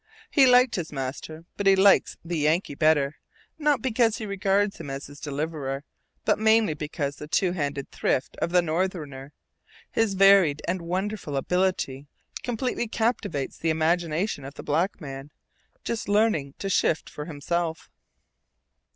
He 0.31 0.47
liked 0.47 0.77
his 0.77 0.91
master, 0.91 1.45
but 1.57 1.67
he 1.67 1.75
likes 1.75 2.17
the 2.25 2.39
Yankee 2.39 2.73
better, 2.73 3.17
not 3.59 3.83
because 3.83 4.17
he 4.17 4.25
regards 4.25 4.79
him 4.79 4.89
as 4.89 5.05
his 5.05 5.19
deliverer, 5.19 5.83
but 6.25 6.39
mainly 6.39 6.73
because 6.73 7.17
the 7.17 7.27
two 7.27 7.51
handed 7.51 7.91
thrift 7.91 8.35
of 8.37 8.49
the 8.49 8.63
Northerner, 8.63 9.31
his 9.91 10.15
varied 10.15 10.63
and 10.67 10.81
wonderful 10.81 11.37
ability, 11.37 12.07
completely 12.41 12.87
captivates 12.87 13.59
the 13.59 13.69
imagination 13.69 14.43
of 14.43 14.55
the 14.55 14.63
black 14.63 14.99
man, 14.99 15.29
just 15.83 16.09
learning 16.09 16.55
to 16.57 16.67
shift 16.67 17.07
for 17.07 17.25
himself. 17.25 17.91